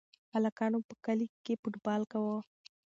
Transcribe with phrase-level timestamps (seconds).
[0.33, 2.37] هلکانو په کلي کې فوټبال کاوه.